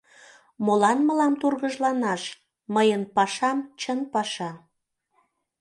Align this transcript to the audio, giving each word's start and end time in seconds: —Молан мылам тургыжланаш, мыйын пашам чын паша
—Молан 0.65 0.99
мылам 1.07 1.33
тургыжланаш, 1.41 2.23
мыйын 2.75 3.03
пашам 3.15 3.57
чын 3.81 3.99
паша 4.13 4.51